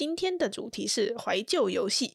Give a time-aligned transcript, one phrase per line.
[0.00, 2.14] 今天的主题是怀旧游戏，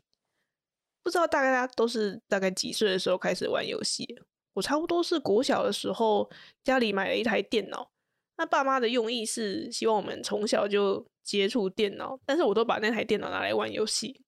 [1.04, 4.07] 不知道大家都是大概几岁的时候开始玩游戏？
[4.54, 6.28] 我差不多是国小的时候，
[6.64, 7.92] 家里买了一台电脑。
[8.38, 14.20] 那爸妈的用意是希望我们从小就接触电脑，但是我都把那台电脑拿来玩游戏。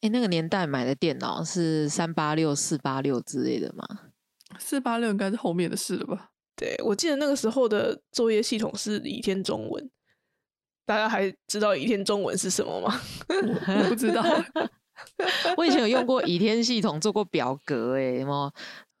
[0.00, 3.86] 哎，那个年代买的电脑是三八六、四八六之类的吗？
[4.58, 6.32] 四八六应该是后面的事了吧？
[6.56, 9.88] 对，我记得那个时候的作业系统是倚天中文。
[10.86, 13.00] 大家还知道倚天中文是什么吗？
[13.28, 14.22] 我 不知道。
[15.56, 18.52] 我以前有用过倚天系统做过表格，哎，什么？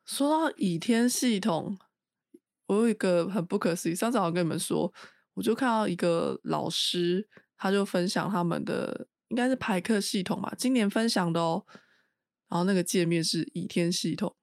[0.04, 1.78] 说到倚天系统，
[2.66, 3.94] 我有一个很不可思议。
[3.94, 4.92] 上次我跟你们说，
[5.34, 11.64] 我就看到一个老师，他就分享他们的应该是排课系统吧，今年分享的哦。
[12.48, 14.34] 然后那个界面是倚天系统，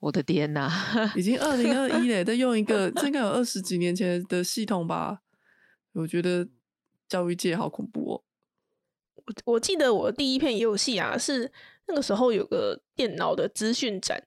[0.00, 0.70] 我的天哪，
[1.16, 5.20] 已经二零二一嘞， 在用一个这应该有二十几年前的系统吧？
[5.94, 6.48] 我觉得。
[7.12, 8.22] 教育界好恐怖哦！
[9.16, 11.52] 我我记得我第一片游戏啊，是
[11.86, 14.26] 那个时候有个电脑的资讯展，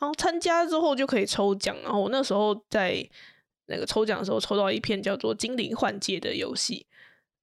[0.00, 3.08] 然后参加之后就可以抽奖，然后我那时候在
[3.66, 6.88] 那个抽奖的时候抽到一片叫做《精灵幻界》的游戏，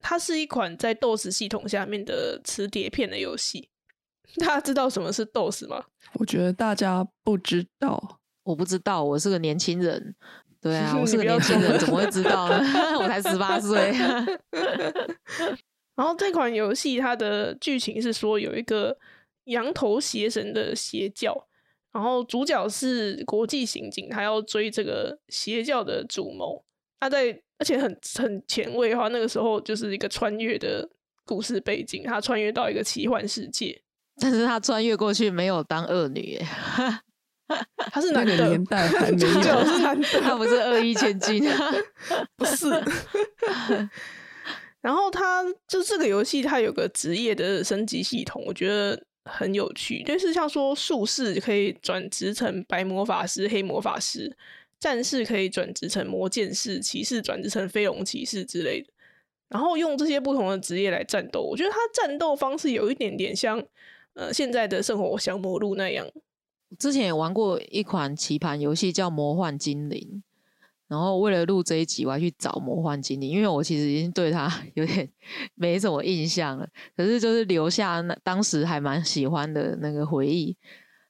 [0.01, 3.69] 它是一款在 DOS 系统下面的磁碟片的游戏。
[4.39, 5.85] 大家知道什么是 DOS 吗？
[6.15, 10.13] 我觉得大家不知道，我不知道，我是个年轻人。
[10.63, 12.63] 对啊，我是个年轻人，怎么会知道呢？
[12.97, 13.91] 我才十八岁。
[15.95, 18.97] 然后这款游戏它的剧情是说有一个
[19.45, 21.35] 羊头邪神的邪教，
[21.91, 26.63] 然后主角是国际刑警，他要追这个邪教的主谋。
[26.99, 30.87] 他在而且很很前卫的话，那个时候就是一个穿越的
[31.25, 33.79] 故事背景，他穿越到一个奇幻世界，
[34.21, 36.39] 但是他穿越过去没有当恶女。
[37.91, 39.27] 他是哪个年代还没有？
[39.65, 41.43] 是男的， 他不是恶意千金，
[42.35, 42.69] 不是。
[44.81, 50.03] 然后他就这个游戏，它有个职业的升级系统，我觉得很有趣。
[50.03, 54.35] 就是像说术士可以转职成白魔法师、黑魔法师，
[54.79, 58.89] 战士可以转职成魔剑士，骑士转职成飞龙骑士之类的。
[59.47, 63.63] 然后用这些不同的职业来战斗，我觉得他战斗方式有一点点像
[64.15, 66.05] 呃现在的生活降魔录那样。
[66.79, 69.99] 之前也玩过一款棋盘游戏叫《魔幻精灵》，
[70.87, 75.09] 然后为了录这一集，我还去找《魔幻精灵》，因为我其实已经对它 有点
[75.55, 76.67] 没什么印象了。
[76.95, 80.55] 可是就是留下那当时还蛮喜欢的那个回忆。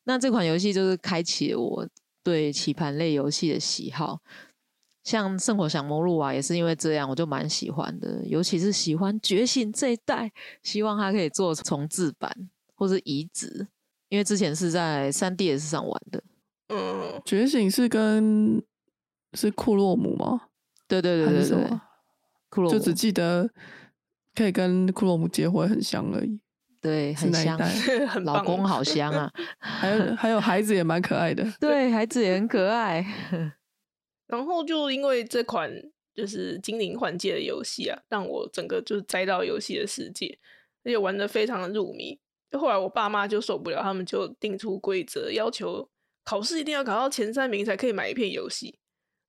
[0.06, 1.88] 那这款游戏就是开启了我
[2.23, 4.19] 对棋盘类游戏的喜好，
[5.03, 8.22] 像《圣火降魔录》啊，也是因为这样，我就蛮喜欢的。
[8.25, 10.31] 尤其是喜欢《觉醒》这一代，
[10.62, 13.68] 希望它可以做重置版或是移植。
[14.13, 16.24] 因为之前是在三 DS 上玩的，
[16.69, 18.62] 嗯，觉醒是跟
[19.34, 20.40] 是库洛姆吗？
[20.88, 21.79] 对对对对对，
[22.47, 23.50] 库洛姆就只记得
[24.35, 26.40] 可以跟库洛姆结婚，很香而已。
[26.79, 27.59] 对，很香，
[28.23, 29.31] 老公好香啊！
[29.57, 33.03] 还有还有孩子也蛮可爱的， 对孩子也很可爱。
[34.28, 35.72] 然后就因为这款
[36.13, 40.38] 就是精灵环界的游戏啊，让我整个就是栽到游戏的世界，
[40.84, 42.19] 而且玩的非常的入迷。
[42.59, 45.90] 后来我爸妈就受不了，他们就定出规则，要求
[46.24, 48.80] 考试一定要考到前三名才可以买一片游戏。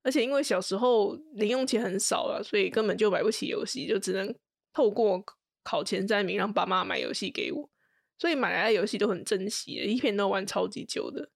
[0.03, 4.33] 而且因为小时候零用钱很少了，所以根本就买不起游戏，就只能
[4.71, 5.23] 透过
[5.63, 7.69] 考前三名让爸妈买游戏给我。
[8.17, 11.29] 所以买来的游戏都很珍惜，一片都玩超级久的。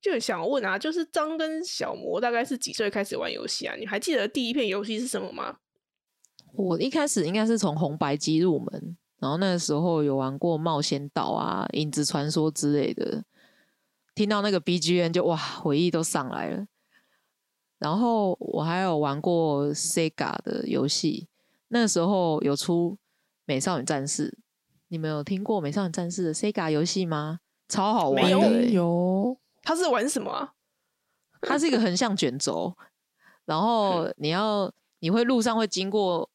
[0.00, 3.76] 就想问啊，就是张跟小魔大概是几岁开始玩游戏啊？
[3.76, 5.58] 你还记得第一片游戏是什么吗？
[6.54, 8.96] 我一开始应该是从红白机入门。
[9.22, 13.22] 然后那个时候有玩过冒险岛啊、影子传说之类的，
[14.16, 16.66] 听到那个 BGM 就哇，回忆都上来了。
[17.78, 21.28] 然后我还有玩过 Sega 的游戏，
[21.68, 22.98] 那时候有出
[23.44, 24.36] 美少女战士，
[24.88, 27.38] 你们有听过美少女战士的 Sega 游戏吗？
[27.68, 29.38] 超好玩的，有。
[29.62, 30.50] 它是玩什么？
[31.42, 32.76] 它是一个横向卷轴，
[33.44, 36.28] 然后你要你会路上会经过。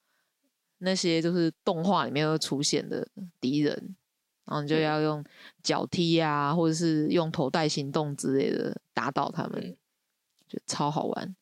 [0.79, 3.07] 那些就是动画里面会出现的
[3.39, 3.73] 敌人，
[4.45, 5.23] 然后你就要用
[5.63, 9.75] 脚踢啊，或者是用头带行动之类的打倒他们，
[10.47, 11.35] 就超好玩。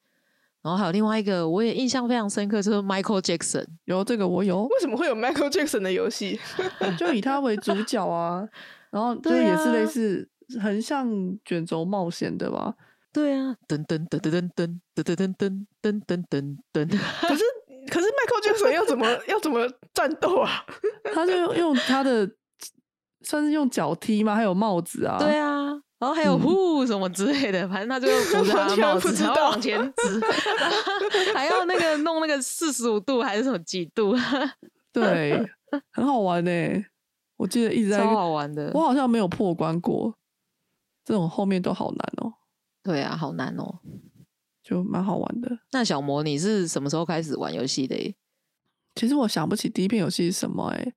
[0.62, 3.64] 然后还有另外一个我也印象非常深刻，就是 Michael Jackson。
[3.84, 6.40] 有这个我有，为什么会有 Michael Jackson 的游戏？
[6.98, 8.50] 就以他为主角啊，
[8.90, 10.28] 然后就也是类啊似
[10.60, 11.08] 很像
[11.46, 12.74] 卷轴冒险的吧。
[13.14, 16.90] 对啊，噔噔噔噔噔噔噔噔噔噔噔噔噔噔。
[17.22, 17.44] 可是
[17.90, 20.66] 可是 Michael Jackson 要怎么 要怎么战斗啊？
[21.14, 22.30] 他就用用他的
[23.22, 24.36] 算是用脚踢吗？
[24.36, 25.18] 还有帽子啊。
[25.20, 25.66] 对啊，
[26.00, 30.22] 然后还有嗯呼什么之类的，反正他就扶着他的帽子，然后往前指，
[31.34, 34.16] 还要那个弄那个四十五度还是什么几度，
[34.92, 35.44] 对，
[35.92, 36.52] 很好玩呢、
[37.38, 38.82] 我记得一直在超好玩的我。
[38.82, 40.16] 好像没有破关过，
[41.04, 42.34] 这种后面都好难哦、
[42.84, 43.80] 对啊，好难哦。
[44.65, 45.59] 就蛮好玩的。
[45.71, 48.15] 那小魔，你是什么时候开始玩游戏的？
[48.95, 50.94] 其实我想不起第一遍游戏是什么哎、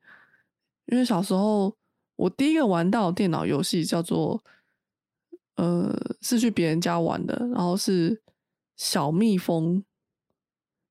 [0.86, 1.76] 因为小时候
[2.16, 4.42] 我第一个玩到的电脑游戏叫做
[5.56, 8.22] 呃是去别人家玩的，然后是
[8.76, 9.84] 小蜜蜂，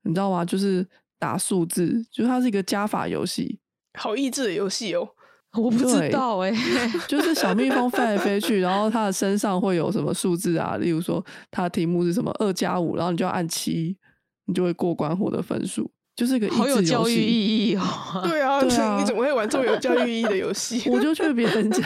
[0.04, 0.46] 你知道吗？
[0.46, 0.88] 就是
[1.18, 3.60] 打数字，就是它是一个加法游戏，
[3.96, 5.16] 好益智的游戏哦。
[5.62, 6.54] 我不知道哎。
[7.08, 10.78] 就是小蜜蜂飞来飞去，然后它的身上会有什么数字啊？
[10.78, 13.98] 例如说它的题目是什么二加五，然后你就要按七，
[14.46, 17.14] 你就会过关获得分数，就是一个益好有教育。
[17.14, 17.82] 意义哦。
[18.24, 20.90] 对啊，对啊你怎么会玩这么有教育意义的游戏？
[20.90, 21.82] 我就去别人家，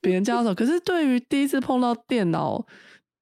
[0.00, 2.64] 别人家的时候，可是对于第一次碰到电脑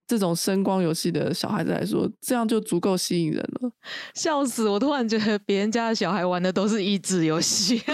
[0.06, 3.70] 这种声光游戏的小孩子来说，这样就足够吸引人了。
[4.14, 4.68] 笑死！
[4.68, 7.78] 我突然觉得别人家的小孩玩的都是益智游戏，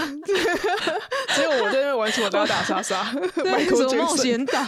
[1.35, 4.17] 只有我在那边玩什么打打杀杀 对什么冒。
[4.17, 4.63] 险岛，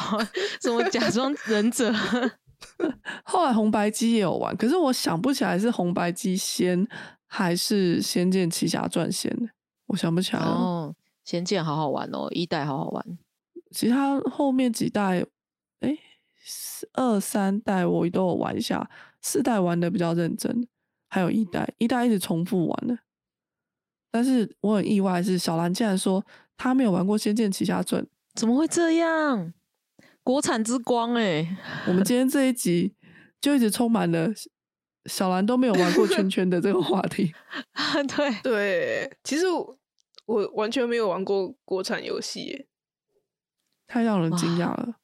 [0.61, 1.93] 什么假装忍者，
[3.25, 6.87] 后来红白机也有玩，可是我想不起来是红白机先
[7.27, 9.37] 还是《仙剑奇侠传》先，
[9.89, 10.47] 我想不起来了。
[10.47, 10.95] 哦，
[11.25, 13.05] 仙剑好好玩哦，一代好好玩。
[13.73, 15.25] 其他后面几代，
[16.95, 18.91] 二三代我都有玩一下，
[19.21, 20.67] 四代玩的比较认真，
[21.09, 22.99] 还有一代，一代一直重复玩的。
[24.11, 26.25] 但是我很意外，是小兰竟然说
[26.57, 28.03] 她没有玩过《仙剑奇侠传》。
[28.35, 29.53] 怎么会这样？
[30.23, 31.57] 国产之光哎、
[31.89, 32.95] 我们今天这一集
[33.41, 34.29] 就一直充满了
[35.07, 37.33] 小兰都没有玩过圈圈的这个话题。
[38.17, 39.79] 对，对，其实我
[40.27, 42.67] 我完全没有玩过国产游戏耶，
[43.89, 44.95] 太让人惊讶了。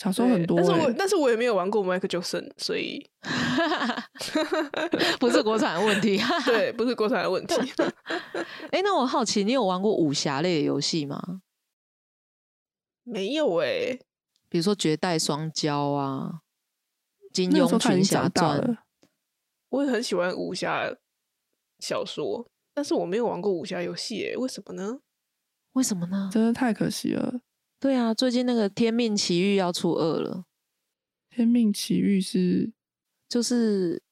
[0.00, 3.06] 小时候很多、对但是我欸，但是我也没有玩过 Michael Jackson，所以
[5.20, 6.18] 不是国产的问题。
[6.46, 7.54] 对，不是国产的问题。
[8.72, 11.42] 哎、那我好奇，你有玩过武侠类的游戏吗？
[13.02, 13.98] 没有哎，
[14.48, 16.40] 比如说《绝代双骄》啊，
[17.34, 18.58] 《金庸群侠传》。
[19.68, 20.96] 我也很喜欢武侠
[21.78, 25.00] 小说，但是我没有玩过武侠游戏哎，为什么呢？
[25.72, 26.30] 为什么呢？
[26.32, 27.42] 真的太可惜了。
[27.80, 30.44] 对啊，最近那个《天命奇遇》要出二了，
[31.30, 32.70] 天命奇遇是
[33.26, 34.02] 就是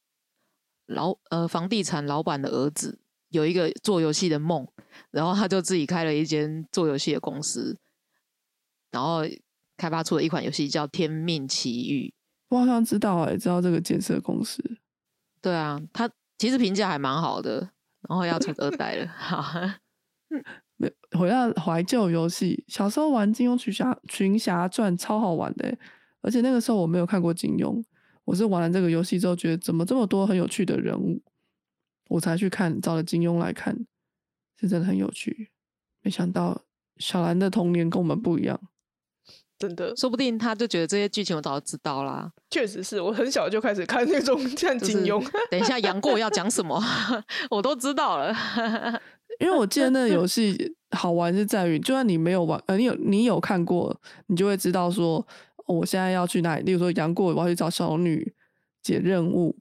[0.87, 2.99] 老呃房地产老板的儿子
[3.29, 4.67] 有一个做游戏的梦，
[5.11, 7.77] 然后他就自己开了一间做游戏的公司，
[8.91, 9.21] 然后
[9.77, 12.09] 开发出了一款游戏叫《天命奇遇》。
[12.49, 14.65] 我好像知道哎、知道这个建设公司。
[15.43, 17.61] 对啊，他其实评价还蛮好的，
[18.09, 19.07] 然后要出二代了。
[19.09, 19.45] 好，
[20.79, 25.79] 没回到怀旧游戏，小时候玩《金庸群侠群侠传》超好玩的欸、
[26.23, 27.83] 而且那个时候我没有看过金庸，
[28.25, 31.21] 我是玩了这个游戏之后，觉得怎么这么多很有趣的人物，
[32.09, 33.77] 我才去看，找了金庸来看，
[34.61, 35.51] 是真的很有趣。
[36.03, 36.63] 没想到
[36.99, 38.59] 小兰的童年跟我们不一样，
[39.59, 42.33] 真的，说不定他就觉得这些剧情我早就知道啦。
[42.51, 45.21] 确实是我很小就开始看那种 看就是金庸，
[45.51, 46.81] 等一下杨过要讲什么，
[47.51, 48.33] 我都知道了。
[49.39, 55.25] 因为我记得那个游戏好玩是在于，就算你没有玩，呃，你有你有看过，你就会知道说，
[55.67, 56.63] 哦我现在要去哪里。
[56.65, 58.35] 例如说杨过，我要去找小女
[58.83, 59.57] 解任务，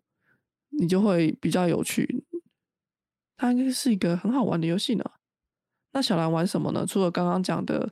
[0.69, 2.25] 你就会比较有趣。
[3.38, 5.03] 它应该是一个很好玩的游戏呢。
[5.93, 6.86] 那小兰玩什么呢？
[6.88, 7.91] 除了刚刚讲的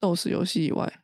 [0.00, 1.00] 斗士游戏以外，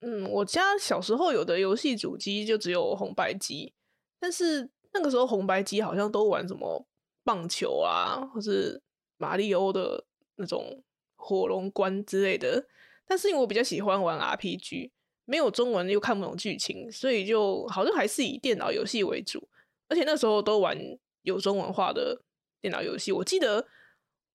[0.00, 3.74] 嗯，我家小时候有的游戏主机就只有红白机，
[4.18, 6.86] 但是那个时候红白机好像都玩什么
[7.24, 8.80] 棒球啊，或是
[9.16, 10.04] 马里欧的
[10.36, 10.82] 那种
[11.16, 12.66] 火龙关之类的。
[13.06, 14.90] 但是因为我比较喜欢玩 RPG，
[15.24, 19.48] 没有中文又看不懂剧情，所以就好像还是以电脑游戏为主。
[19.88, 20.76] 而且那时候都玩
[21.22, 22.22] 有中文化的
[22.60, 23.12] 电脑游戏。
[23.12, 23.68] 我记得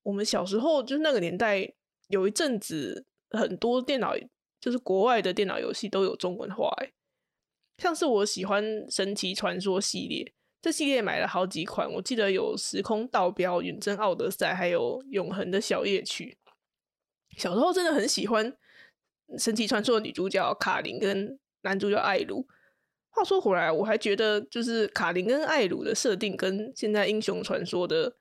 [0.03, 1.73] 我们小时候就是那个年代，
[2.07, 4.15] 有一阵子很多电脑
[4.59, 6.93] 就是国外的电脑游戏都有中文化，欸
[7.77, 16.37] 像是我喜欢《神奇传说》系列，这系列买了好几款，我记得有《时空道标》《远征奥德赛》，还有《永恒的小夜曲》。
[17.41, 18.51] 小时候真的很喜欢
[19.37, 22.45] 《神奇传说》的女主角卡琳跟男主角艾鲁，
[23.09, 28.13] 话说回来，我还觉得就是卡琳跟艾鲁的设定跟现在英雄传说的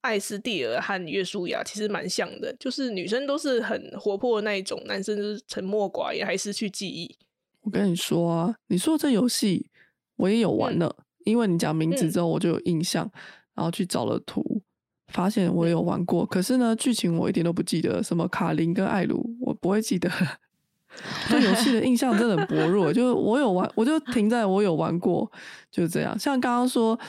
[0.00, 7.16] 艾斯蒂尔和约书亚其实蛮像的，就是女生都是很活泼的那一种，男生就是沉默寡言，还失去记忆。
[7.60, 9.70] 我跟你说啊，你说这游戏
[10.16, 13.10] 我也有玩了，因为你讲名字之后我就有印象，
[13.54, 14.62] 然后去找了图，
[15.08, 16.24] 发现我有玩过。
[16.24, 20.10] 可是呢，剧情我一点都不记得，什么卡琳跟艾鲁，我不会记得。
[21.28, 25.28] 对游戏的印象真的很薄弱，就是我有玩，我就停在我有玩过，
[25.68, 26.16] 就是这样。
[26.16, 26.96] 像刚刚说《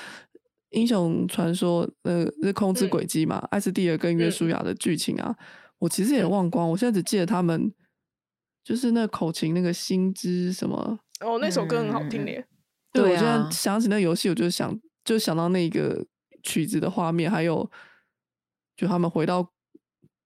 [0.71, 5.35] 英雄传说》呃，是空之轨迹嘛，艾斯蒂尔跟约书亚的剧情啊，
[5.77, 7.71] 我其实也忘光，我现在只记得他们
[8.63, 10.97] 就是那口琴那个心之什么。
[11.19, 12.43] 哦，那首歌很好听耶。
[12.95, 16.05] 对，我现在想起那游戏，我就想就想到那个
[16.43, 17.69] 曲子的画面，还有
[18.75, 19.51] 就他们回到。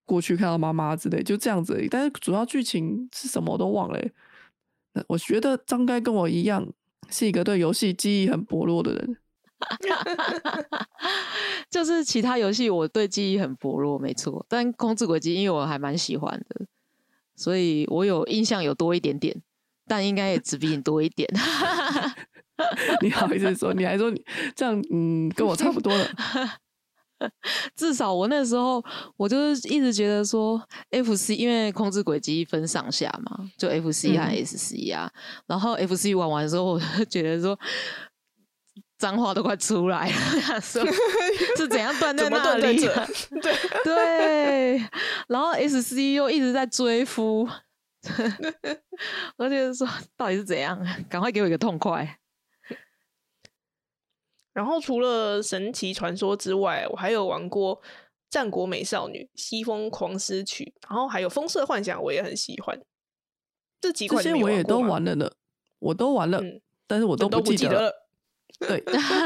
[0.05, 1.87] 过去看到妈妈之类，就这样子而已。
[1.87, 3.99] 但是主要剧情是什么我都忘了。
[4.93, 6.67] 那我觉得张该跟我一样，
[7.11, 9.17] 是一个对游戏记忆很薄弱的人。
[11.69, 14.43] 就是其他游戏我对记忆很薄弱，没错。
[14.49, 16.65] 但空之轨迹因为我还蛮喜欢的，
[17.35, 19.39] 所以我有印象有多一点点，
[19.89, 21.27] 但应该也只比你多一点。
[23.01, 23.73] 你好意思说？
[23.73, 24.23] 你还说你
[24.55, 24.81] 这样？
[24.91, 26.07] 嗯，跟我差不多了。
[27.75, 28.81] 至少我那时候，
[29.17, 35.11] 我就是一直觉得说，F C 因为控制轨迹分上下嘛，就 F C 和 S C 啊。
[35.45, 37.59] 然后 F C 玩完之后，我就觉得说，
[38.97, 40.81] 脏话都快出来了，说
[41.57, 42.77] 是怎样断在那里？
[42.77, 44.89] 对对。
[45.27, 47.47] 然后 S C 又一直在追夫，
[49.37, 50.79] 我就是说到底是怎样？
[51.09, 52.19] 赶快给我一个痛快！
[54.53, 57.81] 然后除了神奇传说之外，我还有玩过
[58.29, 62.81] 战国美少女、西风狂诗曲，然后还有风色幻想，我也很喜欢。
[63.81, 65.31] 这几款这些我也都玩了呢，
[65.79, 66.41] 我都玩了，
[66.87, 68.08] 但是我都不记得了。
[68.59, 68.83] 对，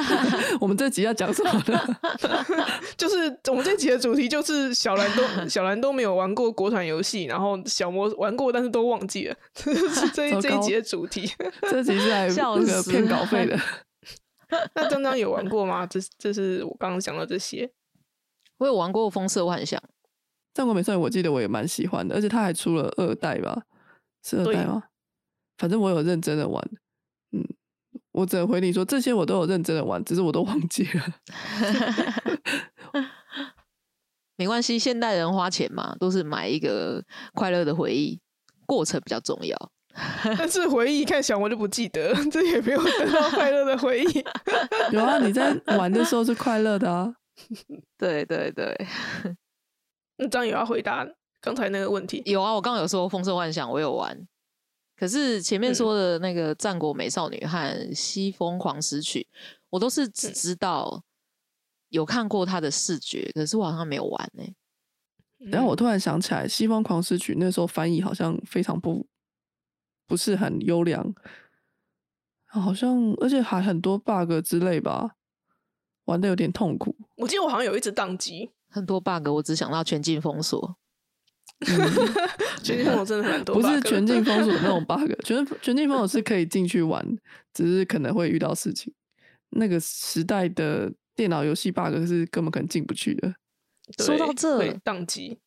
[0.62, 1.98] 我们这集要讲什么呢？
[2.98, 3.16] 就是
[3.50, 11.32] 我们这集的主题就是小兰都 小兰都没有玩过国产游戏，然后小魔玩过，但是都忘记了，是这这一集的主题。
[11.64, 13.60] 这集是来那个骗稿费的。
[14.76, 15.86] 那张张有玩过吗？
[15.88, 17.72] 这这是我刚刚讲的这些。
[18.60, 19.80] 我有玩过《风色幻想》，
[20.54, 23.64] 《战国美少女》，我记得我也蛮喜欢的，而且它还出了二代吧？
[24.24, 24.84] 是二代吗？
[25.58, 26.64] 反正我有认真的玩。
[27.32, 27.44] 嗯，
[28.14, 31.04] 我只能回你说，这些我都有认真的玩，只是我都忘记了。
[34.38, 37.04] 没关系，现代人花钱嘛，都是买一个
[37.34, 38.20] 快乐的回忆，
[38.66, 39.72] 过程比较重要。
[40.38, 44.26] 但是回忆看想我就不记得，这也没有得到快乐的回忆。
[44.92, 47.14] 有啊，你在玩的时候是快乐的啊。
[47.98, 48.76] 对对对。
[50.18, 51.08] 那张友要回答
[51.42, 52.22] 刚才那个问题。
[52.26, 54.28] 有啊，我刚刚有说《风色幻想》，我有玩。
[55.04, 57.58] 可是前面说的那个《战国美少女》和
[57.94, 59.28] 《西风狂诗曲》，
[59.70, 61.04] 我都是只知道
[61.90, 64.46] 有看过它的视觉，可是我好像没有玩呢。
[65.52, 69.06] 然后我突然想起来，《西风狂诗曲》那时候翻译好像非常不。
[70.06, 71.14] 不是很优良，
[72.46, 75.16] 好像而且还很多 bug 之类吧，
[76.06, 76.96] 玩的有点痛苦。
[77.18, 80.78] 我记得我好像有一只宕机，很多 bug，我只想到全境封锁。
[82.64, 87.06] 全境封锁真的很多，不是全境封锁那种 bug， 全全境封锁是可以进去玩，
[87.54, 88.94] 只是可能会遇到事情。
[89.52, 93.36] 那个时代的电脑游戏 bug 是根本可能进不去的。
[94.00, 95.40] 说到这宕机。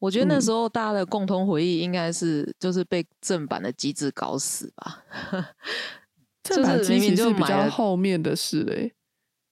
[0.00, 5.02] 我觉得那时候大家的共同回忆应该是就是被正版的机制搞死吧。
[6.44, 8.94] 正版机其实比较后面的事嘞，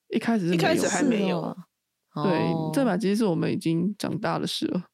[0.08, 1.56] 一开始是一开始还没有。
[2.22, 4.84] 对，正版机是我们已经长大的事了。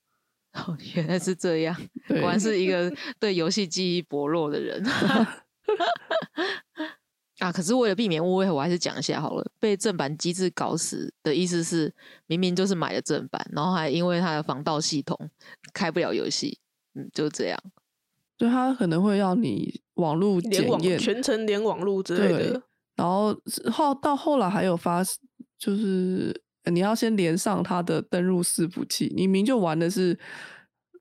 [0.55, 1.75] 哦，原来是这样，
[2.09, 4.85] 果然是一个 对游戏记忆薄弱的人。
[7.39, 7.51] 啊！
[7.51, 9.45] 可是为了避免误会，我还是讲一下好了。
[9.59, 11.93] 被正版机制搞死的意思是，
[12.27, 15.19] 明明就是买了正版，然后还因为它的防盗系统
[15.73, 16.61] 开不了游戏。
[16.95, 17.59] 嗯，就这样。
[18.39, 22.63] 就它可能会要你网络检验，全程连网络之类的。
[22.95, 23.35] 然后
[23.73, 25.03] 后到后来还有发，
[25.59, 29.13] 就是你要先连上它的登录伺服器。
[29.17, 30.19] 你明就玩的是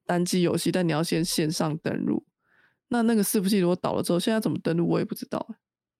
[0.05, 2.25] 单机游戏，但你要先线上登录。
[2.87, 5.55] 那那个伺服器如果倒了之后，现在怎么登录我也不知道。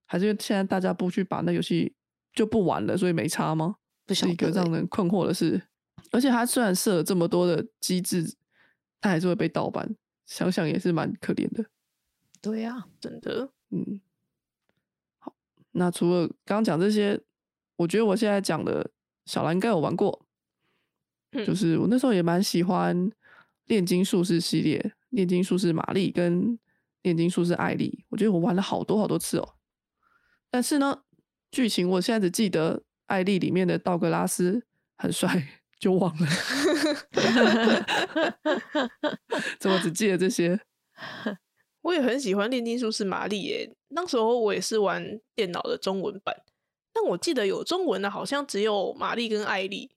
[0.06, 1.94] 还是现在大家不去把那游戏
[2.34, 3.76] 就不玩了，所以没差吗？
[4.10, 5.62] 是一个让人困惑的事。
[6.12, 8.36] 而且它虽然设了这么多的机制，
[9.00, 11.64] 它还是会被盗版，想想也是蛮可怜的。
[12.42, 13.52] 对呀，真的。
[13.70, 14.02] 嗯，
[15.20, 15.34] 好，
[15.72, 17.22] 那除了刚刚讲这些，
[17.78, 18.92] 我觉得我现在讲的
[19.32, 20.26] 小蓝该有玩过，
[21.46, 23.10] 就是我那时候也蛮喜欢
[23.68, 26.60] 炼金术士系列，炼金术士玛丽跟
[27.04, 29.56] 炼金术士艾丽，我觉得我玩了好多好多次哦。
[30.50, 31.04] 但是呢，
[31.50, 34.66] 剧情我现在只记得艾丽里面的道格拉斯
[34.98, 36.28] 很帅，就忘了。
[39.62, 40.60] 怎么只记得这些？
[41.84, 46.36] 我也很喜欢炼金术士玛丽耶，那时候我也是玩电脑的中文版，
[46.94, 49.92] 但我记得有中文的，好像只有玛丽跟艾丽，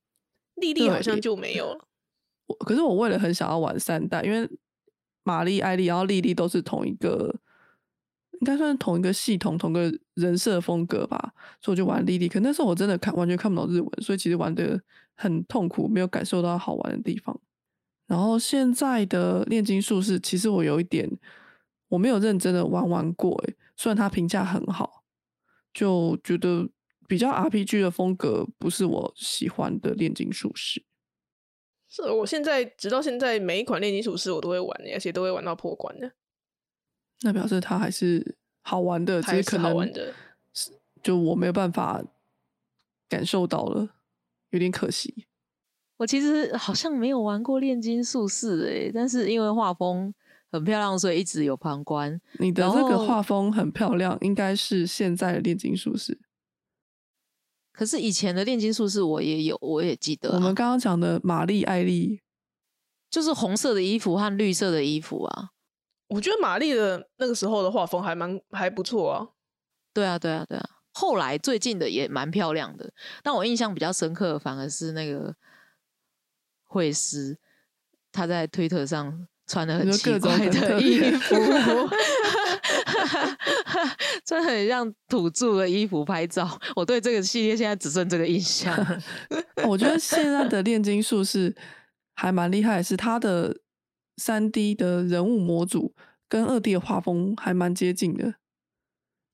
[0.54, 1.86] 莉莉好像就没有了。
[2.46, 4.48] 我可是我为了很想要玩三代，因为
[5.22, 7.34] 玛丽、艾丽，然后莉莉都是同一个，
[8.40, 12.28] 应该算是同一个系统、同个人设风格吧，所以我就玩莉莉。
[12.28, 14.78] 可那时候我真的看完全看不懂日文，所以其实玩的
[15.14, 17.40] 很痛苦，没有感受到好玩的地方。
[18.06, 21.10] 然后现在的炼金术士，其实我有一点
[21.88, 25.02] 我没有认真的玩玩过，诶，虽然它评价很好，
[25.72, 26.68] 就觉得
[27.14, 30.83] 比较 RPG 的风格不是我喜欢的炼金术士。
[31.88, 36.11] 是我现在直到现在每一款炼金术士我都会玩，而且都会玩到破关的。
[37.21, 39.88] 那表示它还是好玩的，只是可能
[40.52, 40.73] 是
[41.04, 42.02] 就我没有办法
[43.09, 43.94] 感受到了，
[44.50, 45.28] 有点可惜。
[45.99, 50.12] 我其实好像没有玩过炼金术士诶，但是因为画风
[50.50, 52.21] 很漂亮，所以一直有旁观。
[52.40, 56.18] 你的这个画风很漂亮，应该是现在的炼金术士。
[57.76, 60.31] 可是以前的炼金术士我也有，我也记得。
[60.31, 62.21] 我们刚刚讲的玛丽艾丽，
[63.11, 65.50] 就是红色的衣服和绿色的衣服啊。
[66.07, 69.26] 我觉得玛丽的那个时候的画风还蛮还不错啊。
[69.93, 70.64] 对啊，对啊，对啊。
[70.93, 72.93] 后来最近的也蛮漂亮的，
[73.25, 75.35] 但我印象比较深刻，反而是那个
[76.62, 77.37] 会师，
[78.12, 81.35] 他在推特上穿的很奇怪的衣服。
[84.24, 86.58] 真很像土著的衣服拍照。
[86.76, 88.74] 我对这个系列现在只剩这个印象。
[89.68, 91.54] 我觉得现在的炼金术士
[92.14, 93.56] 还蛮厉害，是他的
[94.16, 95.94] 三 D 的人物模组
[96.28, 98.34] 跟二 D 的画风还蛮接近的。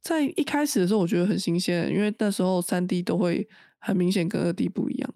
[0.02, 3.46] 在一开始的时候，我觉得很新鲜，因为那时候三 D 都会
[3.78, 5.14] 很明显跟二 D 不一样。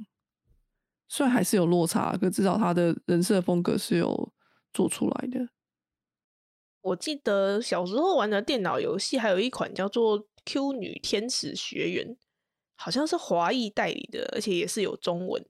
[1.09, 4.33] 虽然还是有落差，可至少他的人设风格是有
[4.73, 5.49] 做出来的。
[6.85, 12.09] 我记得小时候玩的电脑游戏还有一款叫做《Q 女天使学园》，
[12.77, 15.43] 好像是华裔代理的，而且也是有中文。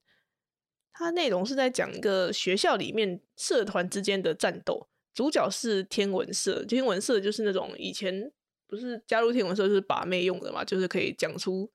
[0.92, 6.64] 它内容是在讲一个学校里面社团之间的战斗，主角是天文社。
[6.64, 8.30] 天文社就是那种以前
[8.68, 11.68] 不是加入天文社就是把妹用的嘛，就是可以讲出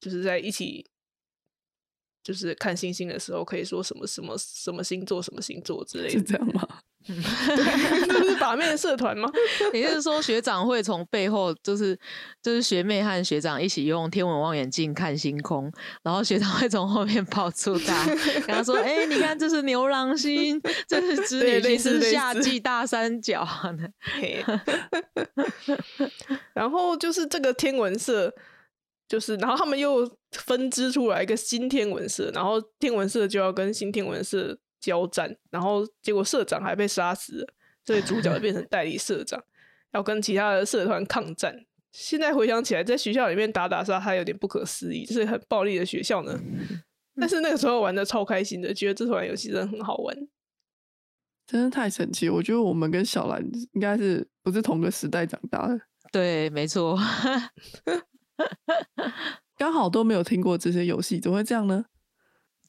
[0.00, 0.84] 就是在一起
[2.24, 6.80] 就是看星星的时候可以说什么什么什么星座什么星座之类的，是这样吗？
[7.08, 9.30] 这是把妹社团吗？
[9.72, 11.98] 也就是说，学长会从背后，就是
[12.42, 23.48] 就是学妹和学长一起用天文望远镜看星空，然后学长会从后面抱住他，跟他说：“哎，你看，这是牛郎星，这是织女星，是夏季大三角。
[26.52, 28.30] ”然后就是这个天文社，
[29.08, 34.58] 就是然后他们又分支出来一个新天文社，然后天文社就要跟新天文社。
[34.80, 39.42] 交战，然后结果社长还被杀死了，所以主角变成代理社长，
[39.92, 41.64] 要跟其他的社团抗战。
[41.90, 46.38] 现在回想起来，在学校里面打打杀杀有点不可思议，就是很暴力的学校呢。
[47.16, 50.16] 但是那个时候玩的超开心的，觉得这款游戏真的很好玩，
[51.46, 52.28] 真的太神奇。
[52.28, 55.80] 我觉得我们跟小兰应该是不是同个时代长大的？
[56.12, 56.96] 对，没错，
[59.56, 61.86] 刚好都没有听过这些游戏，怎么会这样呢？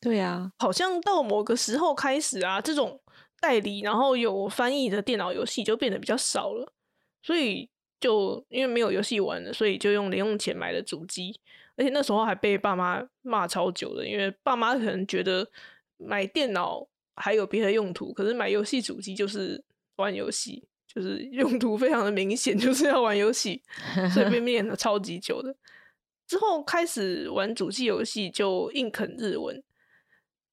[0.02, 3.02] 对呀，好像到某个时候开始啊，这种
[3.42, 6.72] 代理然后有翻译的电脑游戏就变得比较少了，
[7.22, 11.38] 所以就因为没有游戏玩了，所以就用零用钱买了主机，
[11.76, 15.46] 而且那时候还被爸妈骂超久的，因为爸妈可能觉得
[15.98, 19.62] 买电脑还有别的用途，可是买游戏主机就是
[19.98, 23.62] 玩游戏，就是用途非常的明显， 就是要玩游戏，
[24.14, 25.54] 所以被 念了超级久的。
[26.26, 29.62] 之后开始玩主机游戏就硬啃日文。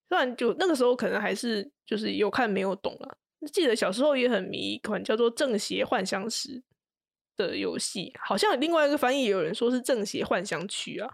[0.08, 3.18] 虽然就那个时候可能还是就是有看没有懂了，
[3.52, 6.58] 记得小时候也很迷一款叫做《正邪幻想史》
[7.36, 11.12] 的游戏，好像另外一个翻译也有人说是《正邪幻想曲》啊，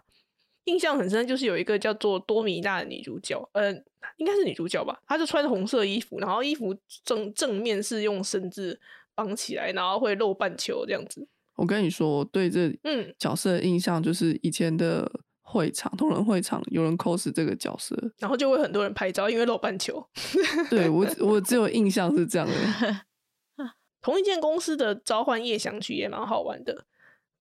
[0.65, 3.73] 印象很深，就是有一个叫做多米娜的女主角，呃，
[4.17, 8.79] 应该是女主角吧，她就穿红色衣服，然后衣服正正面是用绳子
[9.15, 11.27] 绑起来，然后会露半球这样子。
[11.55, 15.11] 我跟你说，我对这嗯角色的印象就是以前的。
[15.53, 20.03] 会场同人会场有人 cos 这个角色，然后就会很多人拍照，因为露半球。
[20.71, 22.53] 对我我只有印象是这样的。
[24.01, 26.85] 同一间公司的召唤夜想曲也蛮好玩的，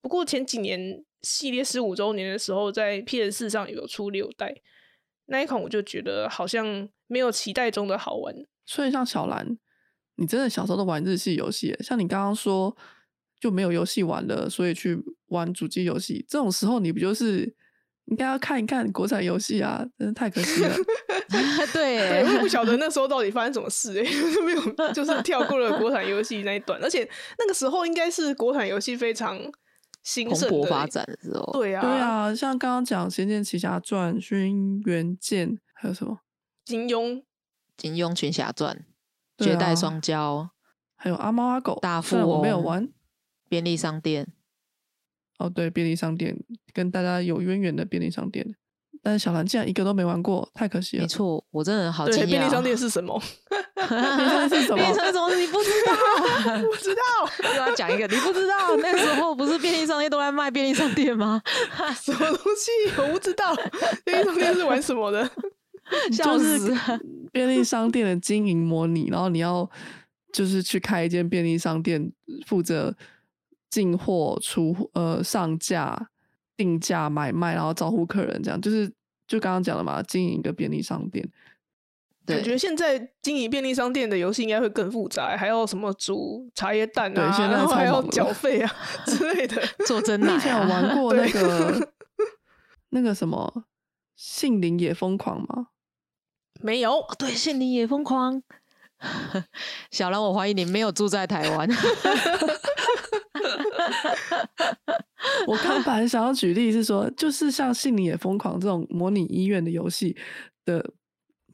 [0.00, 4.54] 不过前几年系列十五周年的时候，在 PS 四上有出六代，
[5.26, 8.34] 那一款我就觉得好像没有期待中的好玩。
[8.64, 9.58] 所以像小兰，
[10.16, 12.76] 你真的小时候都玩日系游戏，像你刚刚说
[13.40, 16.24] 就没有游戏玩了，所以去玩主机游戏。
[16.28, 17.52] 这种时候，你不就是
[18.06, 19.84] 应该要看一看国产游戏啊？
[19.98, 20.74] 真的太可惜了。
[21.72, 24.10] 对对，我也不晓得那时候到底发生什么事、欸，哎，
[24.44, 29.38] 没有，就是跳过了国产游戏那一段，而且那个时候应该是国产游戏非常
[30.02, 30.88] 兴蓬盛的勃发欸。
[30.88, 34.50] 展的时候，对啊，对，啊，像刚刚讲《仙剑奇侠传》《轩
[34.82, 36.18] 辕剑》，还有什么？
[36.64, 37.22] 金庸
[37.76, 38.84] 金庸群侠传、
[39.36, 40.48] 对绝代啊双骄、
[40.96, 41.78] 还有阿猫阿狗。
[41.80, 42.88] 大富翁我没有玩。
[43.48, 44.32] 便利商店，
[45.42, 46.36] 哦，对，便利商店
[46.72, 48.46] 跟大家有渊源的便利商店，
[49.02, 51.08] 但是小兰竟然一个都没玩过，太可惜了没。
[51.08, 52.28] 错，我真的好对惊讶。
[52.28, 53.20] 便利商店是什么？
[53.88, 55.34] 便利商店是什么便利商店什么？
[55.34, 55.92] 你不知道？
[56.62, 57.02] 不知道
[57.56, 58.76] 又要讲一个，你不知道？
[58.76, 61.42] 那个时候不是便利商店都在卖便利商店吗？
[62.00, 63.54] 什么东西，我不知道。
[64.04, 65.28] 便利商店是玩什么的？
[66.12, 66.74] 笑就是死！
[67.32, 69.68] 便利商店的经营模拟，然后你要
[70.32, 72.10] 就是去开一间便利商店，
[72.46, 72.94] 负责
[73.72, 76.10] 进货、出货呃上架、
[76.58, 78.86] 定价、买卖，然后招呼客人，这样就是
[79.26, 81.26] 就刚刚讲了嘛，经营一个便利商店。
[82.26, 88.70] 感对，觉现在经营便利商店的游戏应该会更复杂，还要什么煮茶叶蛋啊，对现在然后还要缴费啊
[89.06, 89.60] 之类的。
[89.86, 91.92] 做真 奶你以前有啊，玩过 那对个
[92.90, 93.52] 那个什么
[94.14, 95.68] 《杏林也疯狂》吗？
[96.60, 98.42] 没有，哦对，杏林也疯狂。
[99.90, 101.68] 小兰，我怀疑你没有住在台湾。
[105.46, 110.16] 我刚本来想要举例是说，就是像《信你也疯狂》这种模拟医院的游戏
[110.64, 110.84] 的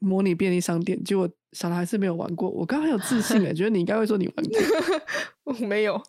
[0.01, 2.49] 模拟便利商店，结果小兰还是没有玩过。
[2.51, 4.59] 我刚刚很有自信诶， 觉得你应该会说你玩过。
[5.45, 6.01] 我没有。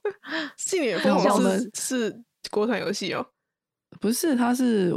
[0.58, 3.26] 信你也那疯狂是是国产游戏哦。
[4.00, 4.94] 不是，它是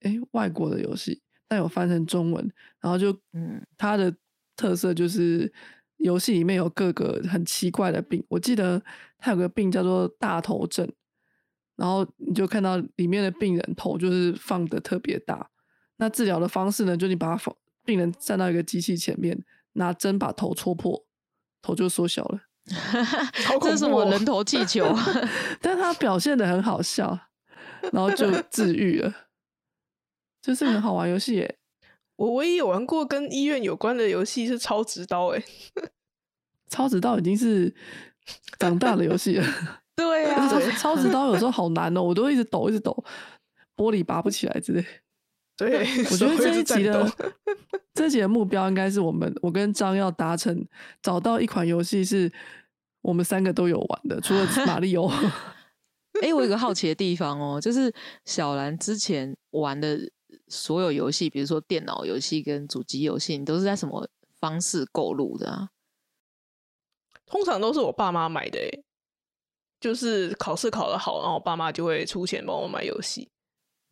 [0.00, 2.48] 诶外国的游戏，但有翻成中文，
[2.80, 4.14] 然后就嗯，它的
[4.56, 5.50] 特色就是
[5.96, 8.22] 游戏里面有各个很奇怪的病。
[8.28, 8.82] 我记得
[9.18, 10.90] 它有个病叫做大头症，
[11.76, 15.50] 然后你就看到里面的病人头就是放的特别大。
[15.96, 17.54] 那治疗的方式呢，就你把他放
[17.84, 21.04] 病人站到一个机器前面，拿针把头戳破，
[21.60, 22.40] 头就缩小了。
[23.60, 24.86] 这是什怖哦么人头气球？
[25.60, 27.18] 但他表现的很好笑，
[27.92, 29.12] 然后就治愈了，
[30.42, 31.58] 就是很好玩游戏耶。
[32.16, 35.44] 我唯一有玩过跟医院有关的游戏是超直刀、欸，
[36.68, 37.74] 超直刀已经是
[38.58, 39.46] 长大的游戏了。
[39.96, 43.04] 对呀啊， 超直刀有时候好难哦，我都一直抖，一直抖，
[43.76, 44.84] 玻璃拔不起来之类。
[45.56, 47.12] 对，我觉得这一集的
[47.94, 50.64] 这一集的目标应该是我们，我跟张要达成
[51.02, 52.32] 找到一款游戏是
[53.02, 55.10] 我们三个都有玩的，除了 马里奥。
[56.22, 57.92] 哎、我有个好奇的地方哦，就是
[58.24, 59.98] 小兰之前玩的
[60.46, 64.08] 所有游戏，比如说电脑游戏跟主机游戏，你都是在什么
[64.40, 65.68] 方式购入的啊？
[67.30, 68.84] 通常都是我爸妈买的、欸，
[69.80, 73.30] 就是考试考得好，然后我爸妈就会出钱帮我买游戏。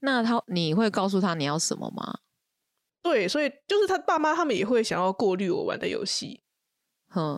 [0.01, 2.19] 那他你会告诉他你要什么吗？
[3.03, 6.43] 对，所以就是他爸妈他们也会想要过滤我玩的游戏。
[7.09, 7.37] 哼，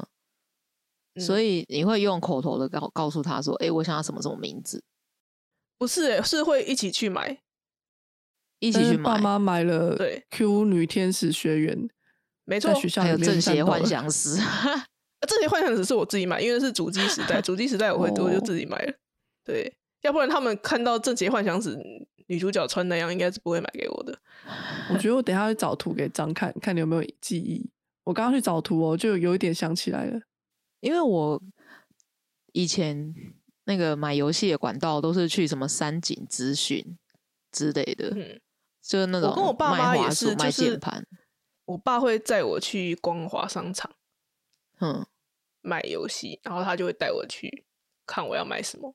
[1.15, 4.83] 嗯所以你会用口头的告告诉他说，哎、我想要什么什么名字，
[5.77, 7.39] 不是、欸，是会一起去买。
[8.61, 9.05] 一起去买。
[9.05, 11.89] 爸妈买了对 Q 女天使学员，
[12.45, 14.37] 没错在，学校还有正邪幻想师，
[15.27, 18.93] 这些幻想只是我自己买，因为是主机时代， 主机时代我会我就哦自己买了。
[19.45, 21.77] 对，要不然他们看到正邪幻想纸
[22.29, 24.17] 女主角穿那样，应该是不会买给我的。
[24.93, 27.71] 我觉得我等一下会找图给张看，看你有没有记忆。
[28.05, 30.21] 我刚刚去找图哦，就有一点想起来了。
[30.81, 31.43] 因为我
[32.53, 33.15] 以前
[33.65, 36.97] 那个买游戏的管道都是去什么三井资讯
[37.51, 38.41] 之类的，嗯，
[38.81, 41.05] 就是那种我跟我爸妈也、是，卖就是键盘，
[41.65, 43.91] 我爸会载我去光华商场
[44.81, 45.07] 嗯，
[45.61, 47.65] 买游戏，然后他就会带我去
[48.07, 48.95] 看我要买什么。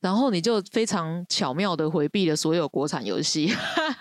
[0.00, 3.48] 然后你就非常巧妙的回避了所有国产游戏，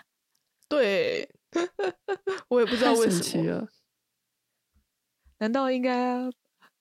[0.68, 1.30] 对，
[2.50, 3.68] 我也不知道太为什么。
[5.38, 6.30] 难道应该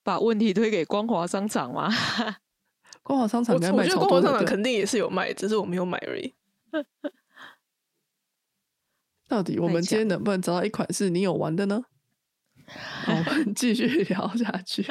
[0.03, 1.91] 把问题推给光华商场吗？
[3.03, 6.35] 光华商场我应该卖我觉得光华商场肯定也是有卖，只是我没有买而已。
[9.29, 11.85] 到底我们今天能不能找到一款是你有玩的呢？
[13.05, 14.85] 好我们继续 聊下去。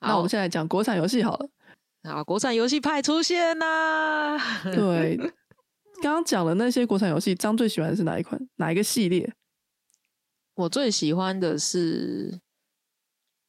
[0.00, 1.50] 那我们现在讲国产游戏好了。
[2.02, 4.38] 啊，国产游戏派出现啦！
[4.64, 5.16] 对，
[6.00, 8.40] 刚刚讲的那些国产游戏，张最喜欢的是哪一款？
[8.56, 9.34] 哪一个系列？
[10.54, 12.40] 我最喜欢的是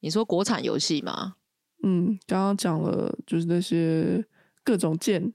[0.00, 1.36] 你说国产游戏吗？
[1.82, 4.24] 嗯，刚刚讲了，就是那些
[4.62, 5.32] 各种剑。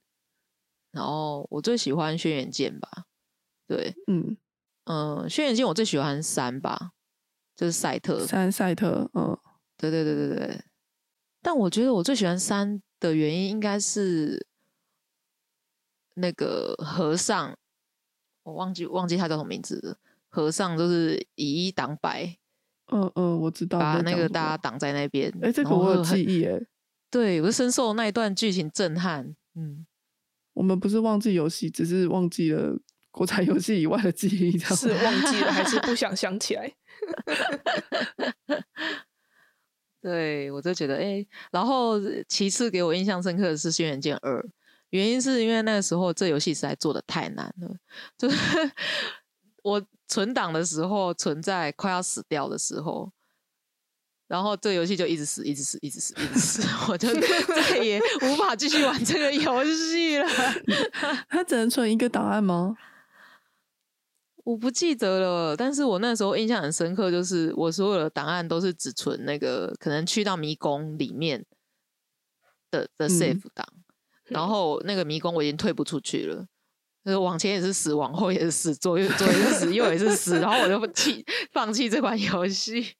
[0.91, 3.05] 然后我最喜欢轩辕剑吧，
[3.67, 4.37] 对，嗯，
[4.85, 6.93] 嗯，轩辕剑我最喜欢三吧，
[7.55, 9.37] 就是赛特，三赛特，嗯，
[9.77, 10.61] 对对对对对，
[11.41, 14.47] 但我觉得我最喜欢三的原因应该是
[16.15, 17.55] 那个和尚，
[18.43, 19.97] 我忘记忘记他叫什么名字了。
[20.29, 22.37] 和尚就是以一挡百，
[22.91, 23.79] 嗯嗯，我知道。
[23.79, 25.33] 把那个大家挡在那边。
[25.41, 26.59] 哎，这个我有记忆哎。
[27.09, 29.33] 对，我是深受那一段剧情震撼。
[29.53, 29.85] 嗯，
[30.51, 32.77] 我们不是忘记游戏，只是忘记了
[33.15, 36.69] 国产游戏以外的记忆，这样是忘记了还是不想想起来？
[40.01, 41.93] 对我就觉得哎、然后
[42.27, 44.39] 其次给我印象深刻的是《轩辕剑二》，
[44.89, 47.75] 原因是因为那个时候这游戏实在做的太难了，
[48.17, 48.37] 就是
[49.63, 53.11] 我存档的时候存在快要死掉的时候。
[54.27, 60.27] 然后这游戏就一直死，一直死，一直死，一直死， 我就再也无法继续玩这个游戏了。
[61.29, 62.75] 它只能存一个档案吗？
[64.45, 71.43] 我不记得了，但是我那时候印象很深刻，就是我所有的档案都是只存那个可能去到迷宫里面
[72.69, 73.65] 的的嗯 save 档，
[74.25, 76.45] 然后那个迷宫我已经退不出去了，
[77.03, 82.93] 就是往前也是死，往后也是死，左右左也是死，右也是死，然后我就弃放弃这款游戏。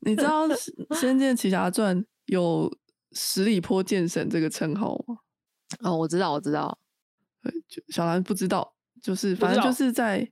[0.00, 0.48] 你知道
[1.00, 2.68] 《仙剑奇侠传》有
[3.12, 5.18] 十里坡剑神这个称号吗？
[5.80, 6.76] 哦，我知道，我知道，
[7.40, 10.28] 对，就小兰不知道，就是反正就是在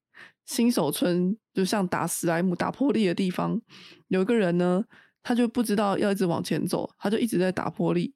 [0.46, 3.60] 新手村，就像打史莱姆、打破力的地方，
[4.08, 4.84] 有一个人呢，
[5.22, 8.14] 他就不知道要一直往前走，他就一直在打破力，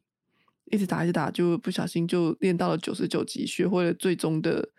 [0.66, 4.70] 一直打一直打，就不小心就练到了九十九级，学会了最终的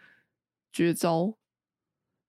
[0.71, 1.37] 绝招。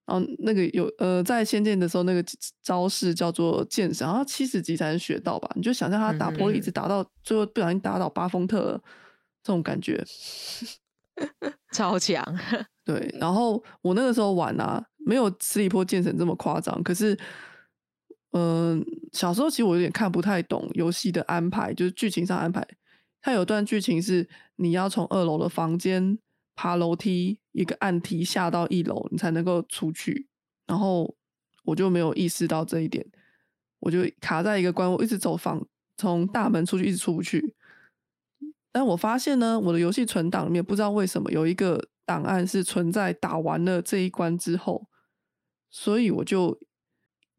[0.04, 2.22] 然后那个有呃，在仙剑的时候，那个
[2.60, 5.48] 招式叫做剑神，然后七十级才能学到吧？
[5.54, 8.82] 你就想象他打破例一直打到最后，不小心打倒巴丰特了，
[9.44, 10.04] 这种感觉。
[11.72, 12.20] 超强。
[12.84, 17.18] 对，然后我那个时候玩啊，没有十里坡剑神这么夸张，可是，
[18.32, 22.66] 嗯、小时候其实我有点看不太懂游戏的安排，就是剧情上安排。
[23.20, 26.18] 它有段剧情是你要从二楼的房间
[26.54, 30.26] 爬楼梯，一个暗梯下到一楼，你才能够出去。
[30.66, 31.14] 然后
[31.64, 33.04] 我就没有意识到这一点，
[33.80, 35.64] 我就卡在一个关，我一直走房，
[35.96, 37.54] 从大门出去，一直出不去。
[38.72, 44.88] 但我发现呢，我的游戏存档里面不知道为什么有一个档案是存在打完了这一关之后，
[45.72, 46.56] 所以我就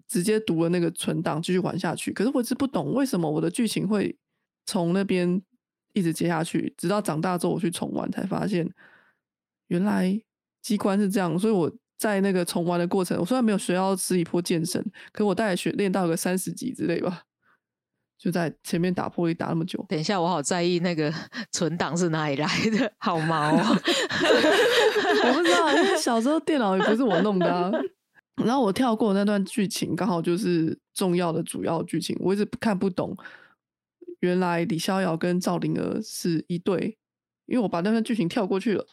[0.07, 2.11] 直接读了那个存档继续玩下去。
[2.11, 4.17] 可是我一直不懂为什么我的剧情会
[4.65, 5.41] 从那边
[5.93, 8.69] 一直接下去，直到长大之后我去重玩才发现，
[9.67, 10.19] 原来
[10.61, 11.37] 机关是这样。
[11.37, 17.23] 所以我在那个重玩的过程，我虽然没有学到十里坡剑神，可我大概学练到个三十级之类吧。
[18.17, 21.13] 就在前面打破一打那么久，等一下，我好在意那个
[21.51, 23.59] 存档是哪里来的，好毛哦。
[25.25, 27.69] 我不知道，因为小时候电脑也不是我弄的、啊。
[28.37, 33.15] 然后我跳过那段剧情，刚好就是重要的主要剧情，我一直看不懂。
[34.19, 36.97] 原来李逍遥跟赵灵儿是一对，
[37.45, 38.85] 因为我把那段剧情跳过去了。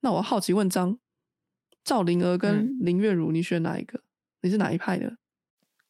[0.00, 0.98] 那我好奇问张，
[1.84, 4.00] 赵灵儿跟嗯林月如，你选哪一个？
[4.42, 5.16] 你是哪一派的？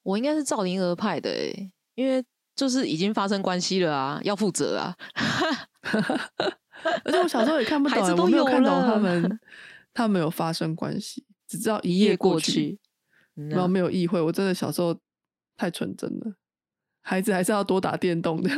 [0.02, 2.24] 我应该是赵灵儿派的诶，因为
[2.56, 4.96] 就是已经发生关系了啊，要负责啊。
[7.04, 9.40] 而且我小时候也看不 懂、我没有看懂他们
[9.92, 12.78] 他们有发生关系，只知道一一夜夜过去。
[13.34, 14.96] 然后啊没有意会，我真的小时候
[15.56, 16.36] 太纯真了，
[17.00, 18.50] 孩子还是要多打电动的。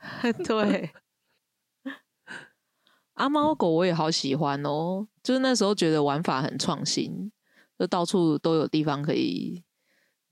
[0.44, 0.90] 对。
[3.14, 7.30] 阿猫狗我也好喜欢哦，就是那时候觉得玩法很创新，
[7.78, 9.62] 就到处都有地方可以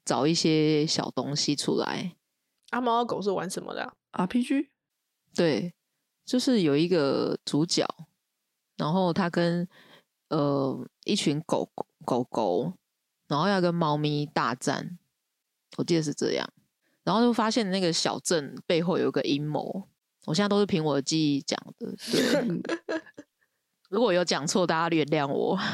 [0.04, 2.16] 找一些小东西出来。
[2.70, 3.82] 阿猫阿狗是玩什么的
[4.12, 4.68] 啊、RPG
[5.34, 5.74] 对，
[6.24, 7.86] 就是有一个主角，
[8.76, 9.68] 然后他跟
[10.30, 12.72] 呃一群狗狗狗狗，
[13.28, 14.98] 然后要跟猫咪大战，
[15.76, 16.48] 我记得是这样。
[17.04, 19.88] 然后就发现那个小镇背后有个阴谋，
[20.26, 21.94] 我现在都是凭我的记忆讲的。
[23.88, 25.58] 如果有讲错，大家原谅我。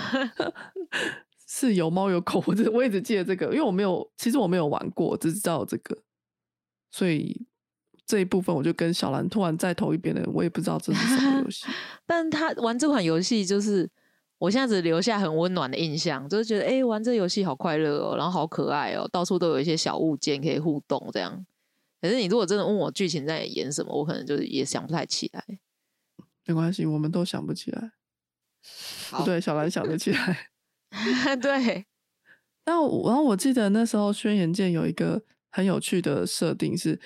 [1.49, 5.97] 是有猫有狗，我只我一直记得这个，因为我没有，其实我没有玩过，只知道有这个，
[6.91, 7.47] 所以
[8.05, 11.67] 这一部分我就跟小兰突然再投一遍的，我也不知道这是什么游戏。
[12.05, 13.89] 但他玩这款游戏，就是
[14.39, 21.47] 我现在只留下很温暖的印象，就是觉得哎、诶玩这游戏好快乐哦，然后好可爱哦，到处都有一些小物件可以互动这样。
[22.03, 25.43] 可是你如果真的问我剧情在演什么，我可能就是也想不太起来。
[26.45, 27.93] 没关系，我们都想不起来。
[29.11, 30.51] 好不对，小兰想得起来。
[31.41, 31.87] 对，
[32.63, 37.01] 但然后我记得那时候《轩辕剑》有一个很有趣的设定是，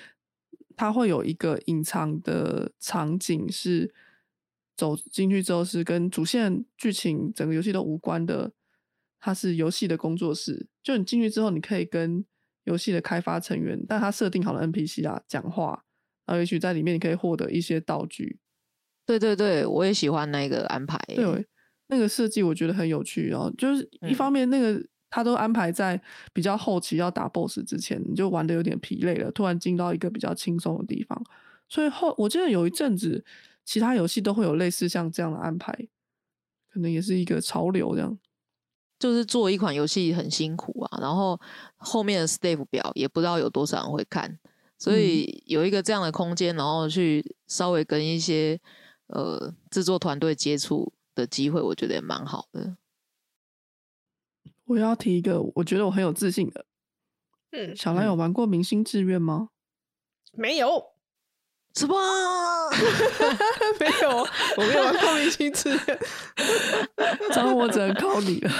[0.75, 3.93] 它会有一个隐藏的场景是
[4.81, 8.51] 走进去之后是跟主线剧情整个游戏都无关的，
[9.19, 10.65] 它是游戏的工作室。
[10.81, 12.25] 就你进去之后，你可以跟
[12.63, 15.83] 游戏的开发成员，但他设定好了 NPC 啊讲话，
[16.25, 18.39] 然后也许在里面你可以获得一些道具。
[19.05, 21.15] 对对对，我也喜欢那个安排耶。
[21.15, 21.45] 对，
[21.85, 23.27] 那个设计我觉得很有趣。
[23.29, 26.01] 然后就是一嗯方面，那个他都安排在
[26.33, 31.23] 比较后期要打 BOSS 之前，你就玩的有点疲累了，突然进到一个比较轻松的地方。
[31.69, 33.23] 所以后我记得有一阵子，
[33.63, 35.71] 其他游戏都会有类似像这样的安排，
[36.69, 38.17] 可能也是一个潮流这样。
[38.99, 41.39] 就是做一款游戏很辛苦啊，然后
[41.77, 44.39] 后面的 staff 表也不知道有多少人会看，
[44.77, 48.61] 所嗯以有一个这样的空间，然后去稍微跟一些
[49.07, 52.77] 呃制作团队接触的机会，我觉得也蛮好的。
[54.65, 56.65] 我要提一个，我觉得我很有自信的。
[57.49, 59.49] 嗯，小兰有玩过《明星志愿》吗？
[60.31, 60.90] 没有，
[61.75, 61.95] 什么？
[63.79, 65.99] 没有，我没有玩过明星志愿。
[67.29, 68.51] 这样我只能靠你了。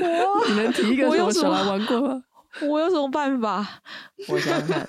[0.00, 2.24] 我你能提一个什么我有什么小兰玩过吗？
[2.62, 3.82] 我有什么办法？
[4.28, 4.88] 我想想看，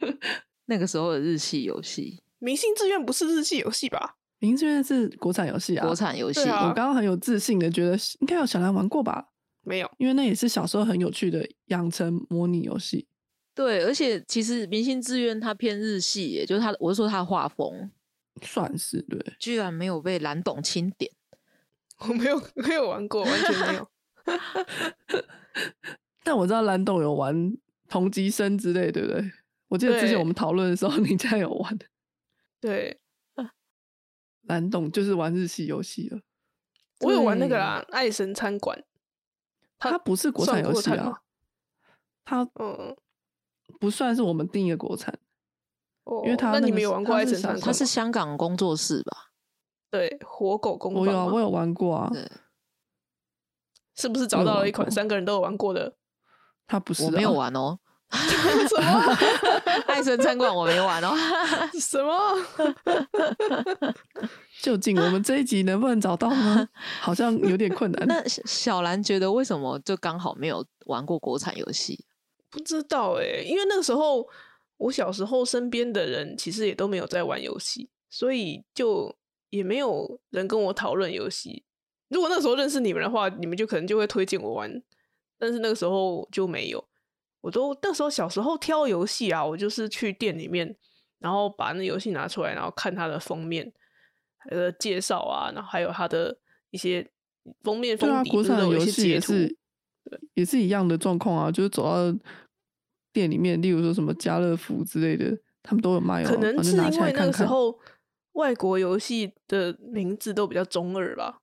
[0.66, 4.16] 那个时候的日系游戏、明星志愿不是日系游戏吧？
[4.38, 5.86] 明星志愿是国产游戏啊。
[5.86, 9.26] 国产游戏，啊我刚刚很有自信的觉得应该有小兰玩过吧，
[9.62, 13.06] 没有，因为那也是小时候很有趣的养成模拟游戏。
[13.58, 17.90] 对，而且其实《明星志愿》它偏日系耶，就是它，我是说它的画风
[18.40, 21.10] 算是对，居然没有被蓝董钦点。
[21.98, 23.90] 我没有没有玩过，完全没有。
[26.22, 27.52] 但我知道蓝董有玩
[27.88, 29.28] 同级生之类，对不对？
[29.66, 31.76] 我记得之前我们讨论的时候， 你家有玩
[32.62, 33.00] 对，
[34.42, 36.20] 蓝董，就是玩日系游戏了。
[37.00, 38.78] 我有玩那个啦，《爱神餐馆》。
[39.80, 41.22] 它它不是国产游戏啊
[42.24, 42.96] 它嗯，
[43.78, 45.12] 不算是我们定义的国产。
[46.04, 47.84] 哦，因为他那你们有玩过《爱神餐馆》它是？
[47.86, 49.30] 香港工作室吧？
[49.90, 52.10] 对火狗工坊我有啊，我有玩过啊。
[53.94, 55.96] 是不是找到了一款三个人都有玩过的？
[56.66, 57.32] 他不是、啊，我没有。
[57.34, 57.78] 玩哦。
[58.08, 59.16] 什么？
[59.86, 61.14] 爱神餐馆我没玩哦。
[61.78, 62.12] 什么？
[64.62, 66.66] 究竟我们这一集能不能找到呢？
[67.00, 68.06] 好像有点困难。
[68.06, 72.02] 那小小兰觉得为什么就刚好没有玩过国产游戏？
[72.50, 74.28] 不知道哎、因为那个时候
[74.76, 79.14] 我小时候身边的人其实也都没有在玩游戏，所以就
[79.50, 81.64] 也没有人跟我讨论游戏。
[82.08, 84.82] 如果那时候认识你们的话，你们就可能就会推荐我玩，
[85.38, 86.82] 但是那个时候就没有。
[87.40, 90.74] 我都那时候小时候挑游戏啊，我就是去店里面，
[91.18, 93.72] 然后把那游戏拿出来，然后看它的封面、
[94.38, 96.36] 它的介绍啊，然后还有它的
[96.70, 97.08] 一些
[97.62, 99.26] 封面封底，不是都有国产的游一些截图。
[99.26, 99.56] 戏也是
[100.34, 102.18] 也是一样的状况啊，就是走到
[103.12, 107.26] 店里面，例如说什么家乐福之类的，他们都有卖哦，可能是因为那。
[107.26, 107.78] 个时候
[108.32, 111.40] 外国游戏的名字都比较中二吧？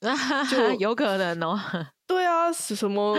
[0.50, 1.58] 就有可能哦。
[2.06, 3.18] 对啊，是什么？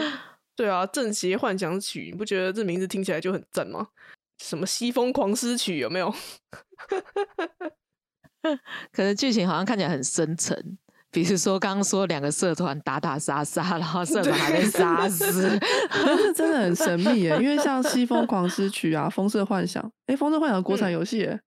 [0.55, 3.89] 对啊，《正邪幻想曲》，你不觉得这名字听起来就很赞吗？
[4.37, 6.13] 什么《西风狂诗曲》有没有？
[8.91, 10.77] 可能剧情好像看起来很深沉，
[11.15, 15.31] 比如说刚刚说两个社团打打杀杀，然后社团还被杀死。
[15.31, 20.91] 是真的很神秘耶，因为像《西风狂诗曲》啊，《风色幻想》，哎，《风色幻想》国产嗯。
[20.91, 21.39] 游戏耶，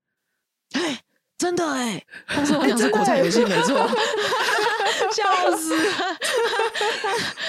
[0.72, 0.98] 哎，
[1.36, 2.02] 真的哎，
[2.34, 3.76] 《风色幻想》是国产游戏没错，
[5.10, 5.92] 笑死了！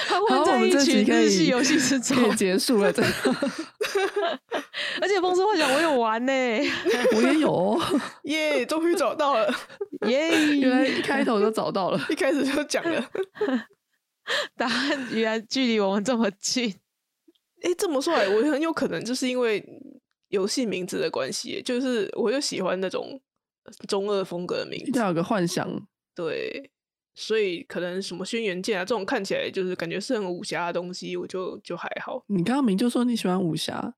[0.07, 3.11] 他好，混在我们一群这集可以日系游戏之中可，以结束了，真的，
[5.01, 6.31] 而且《风色幻想》我有玩呢，
[7.15, 7.81] 我也有哦，
[8.23, 9.53] 耶，终于找到了！
[10.07, 10.57] 耶！
[10.57, 11.99] 原来一开头就找到了。
[12.09, 13.09] 一开始就讲了。
[14.55, 16.73] 答案原来距离我们这么近，
[17.61, 19.63] 哎，这么说来，我很有可能就是因为
[20.29, 23.19] 游戏名字的关系，就是我就喜欢那种
[23.87, 25.01] 中二风格的名字一定。
[25.01, 25.67] 要有个幻想，
[26.15, 26.69] 对，
[27.15, 32.23] 所以可能什么轩辕剑啊这种看起来就是感觉是很武侠的东西，我就就还好。
[32.27, 33.93] 你刚刚明就说你喜欢武侠，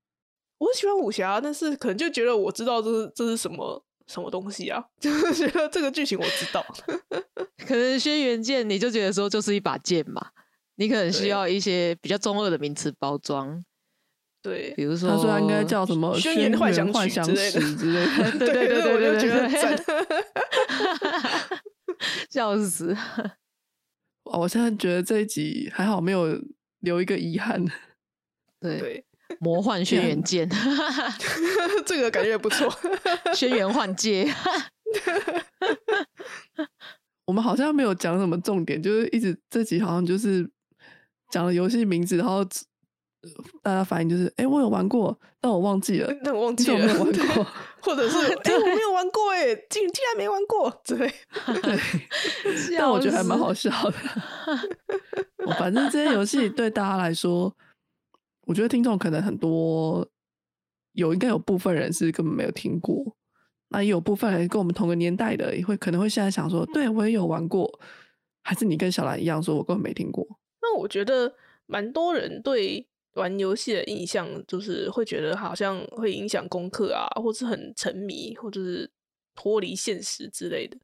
[0.57, 6.65] 我喜欢武侠，但是可能就觉得我知道这是这是什么什么东西啊， 就是觉得这个剧情我知道。
[7.67, 10.29] 可能轩辕剑你就觉得说就是一把剑嘛，
[10.75, 13.63] 你可能需要一些比较中二的名词包装，
[14.41, 18.39] 对比，如说他说应该叫什么轩辕辕幻想幻想曲之类的史之类的。
[18.39, 19.77] 对对对对我就对觉得很对赞。
[22.29, 22.95] 笑死。
[24.25, 26.39] 哇我现在觉得这一集还好没有
[26.79, 27.65] 留一个遗憾。
[28.59, 29.05] 对，对，
[29.39, 30.47] 魔幻轩辕剑，
[31.85, 32.69] 这个感觉也不错。
[33.33, 34.31] 轩辕幻界，
[37.25, 40.47] 我们好像没有讲什么重点，就是一直这集好像就是
[41.31, 42.47] 讲了游戏名字，然后呃
[43.61, 46.11] 大家反应就是，哎、我有玩过，但我忘记了。
[46.23, 47.47] 但我忘记了， 我没有玩过？
[47.81, 51.07] 或者是哎、我没有玩过哎，竟竟然没玩过之类。
[51.61, 51.79] 对，
[52.77, 53.93] 但我觉得还蛮好笑的。
[55.45, 57.55] 我反正这些游戏对大家来说，
[58.47, 60.07] 我觉得听众可能很多
[60.93, 63.15] 有应该有部分人是根本没有听过，
[63.69, 67.79] 那也有部分人跟我们同个年代的，也会可能会现在想说，对我也有玩过，
[68.43, 70.27] 还是你跟小兰一样说，我根本没听过。
[70.61, 71.33] 那我觉得
[71.65, 78.89] 蛮多人对玩游戏的印象，就是会觉得好像会影响功课啊，或是很沉迷，或者是
[79.35, 80.77] 脱离现实之类的。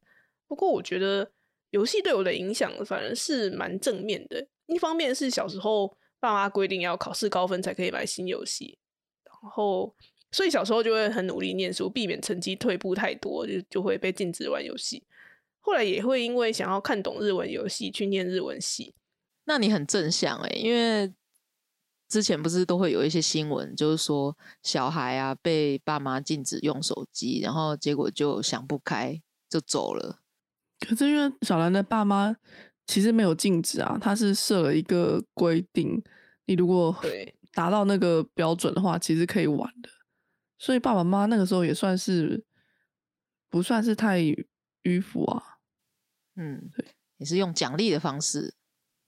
[0.46, 1.30] 不过我觉得
[1.70, 4.46] 游戏对我的影响反而是蛮正面的。
[4.66, 8.78] 一方面是小时候爸妈规定要考试高分才可以买新游戏，
[9.24, 9.94] 然后
[10.30, 15.02] 所以小时候就会很努力念书，避免成绩退步太多，就就会被禁止玩游戏。
[15.60, 18.94] 后来也会因为想要看懂日文游戏去念日文系。
[19.44, 21.10] 那你很正向哎，因为
[22.08, 30.20] 之前不是都会有一些新闻，就是说小孩啊被爸妈禁止用手机，然后结果就想不开就走了。
[30.80, 32.34] 可是因为小兰的爸妈
[32.86, 36.02] 其实没有禁止啊，他是设了一个规定，
[36.46, 39.90] 你如果对达到那个标准的话，其实可以玩的。
[40.58, 42.44] 所以爸爸妈妈那个时候也算是
[43.50, 44.20] 不算是太
[44.82, 45.42] 迂腐啊。
[46.36, 46.86] 嗯，对，
[47.18, 48.54] 也是用奖励的方式。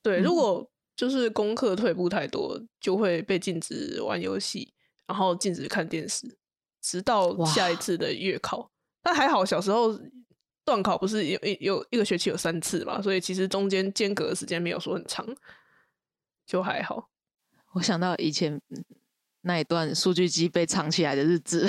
[0.02, 0.69] 对，如嗯果
[1.00, 4.70] 就是功课退步太多，就会被禁止玩游戏，
[5.06, 6.36] 然后禁止看电视，
[6.82, 8.70] 直到下一次的月考。
[9.00, 9.98] 但还好，小时候
[10.62, 15.26] 断考不是有有有一个学期有三次嘛，所以其实中间间隔的时间没有说很长，
[16.44, 17.08] 就还好。
[17.72, 18.84] 我想到以前嗯
[19.42, 21.66] 那一段数据机被藏起来的日子，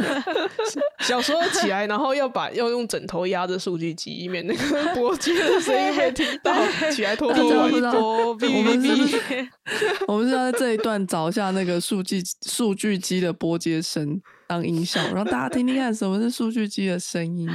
[1.00, 6.52] 小时候起来，然后要把要用枕头压着数据机，以免那个拨接的声音被听到。
[6.90, 9.48] 起来偷大偷玩家不知道波我们是不是哔
[10.06, 17.48] 我们是要在这一段找一下那个数据数据机的拨接声当音效，让大家听听看什么是数据机的声音。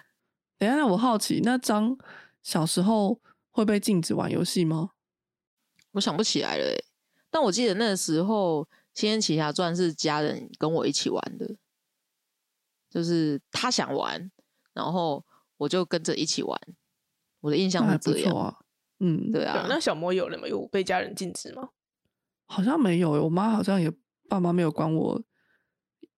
[0.58, 1.96] 等一下，我好奇，那张
[2.42, 3.18] 小时候
[3.50, 4.90] 会被禁止玩游戏吗？
[5.92, 6.84] 我想不起来了欸，
[7.30, 8.62] 但我记得那时候
[8.94, 11.56] 《仙剑奇侠传》是家人跟我一起玩的，
[12.90, 14.30] 就是他想玩，
[14.72, 15.24] 然后
[15.56, 16.60] 我就跟着一起玩。
[17.40, 18.58] 我的印象那还是这样，不错啊。
[19.00, 20.48] 嗯，对对啊啊，那小魔有了吗？
[20.48, 21.68] 有被家人禁止吗？
[22.46, 23.92] 好像没有欸，我妈好像也
[24.28, 25.22] 爸妈没有管我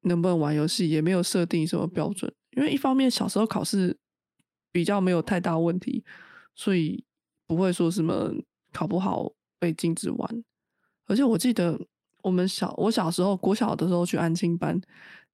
[0.02, 2.32] 能不能玩游戏，也没有设定什么标准。
[2.52, 3.98] 因为一方面小时候考试
[4.72, 6.04] 比较没有太大问题，
[6.54, 7.04] 所以
[7.46, 8.32] 不会说什么
[8.72, 10.44] 考不好被禁止玩。
[11.10, 11.76] 而且我记得
[12.22, 14.80] 我们小我小时候国小的时候去安亲班，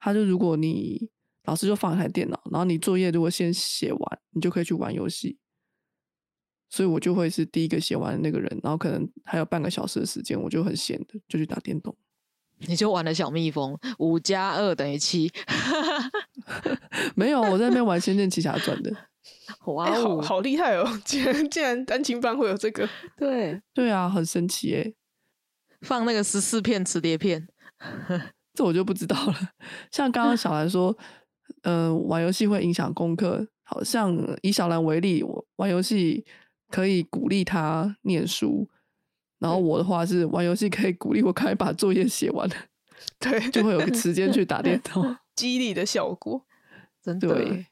[0.01, 1.07] 他就如果你
[1.45, 5.37] 老师就放一台电脑，然后你作业如果先写完，你就可以去玩游戏。
[6.71, 11.95] 所以我就会是第一个写完的那个人，然后可能还有半个小时的时间，我就很闲的就去打电动。
[12.61, 15.31] 你就玩了小蜜蜂，五加二等于七，
[17.15, 18.91] 没有，我在那边玩《仙剑奇侠传》的。
[19.75, 20.89] 哇哎、好哦，好厉害哦！
[21.05, 24.95] 竟然竟然单亲班会有这个，对，对啊，很神奇诶，
[25.83, 27.49] 放那个十四片磁碟片，
[28.55, 29.35] 这我就不知道了。
[29.91, 30.97] 像刚刚小兰说，
[31.63, 33.47] 嗯、玩游戏会影响功课。
[33.69, 36.25] 好像以小兰为例，我玩游戏
[36.71, 38.69] 可以鼓励他念书，
[39.41, 42.49] 然后我的话是玩游戏可以鼓励我赶快把作业写完，
[43.19, 45.17] 对，就会有个时间去打电动。
[45.35, 46.47] 激励的效果。
[47.03, 47.67] 真的对，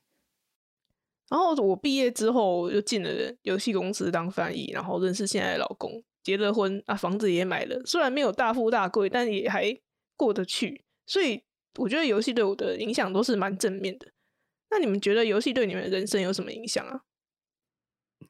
[1.28, 3.08] 然后我毕业之后就进了
[3.42, 9.78] 游戏公司当翻译，然后认识现在的老公，结了婚啊，房子也买了，虽然没有大富大贵，但也还
[10.16, 10.82] 过得去。
[11.06, 11.40] 所以
[11.76, 14.08] 我觉得游戏对我的影响都是蛮正面的。
[14.70, 17.02] 那你们觉得游戏对你们的人生有什么影响啊？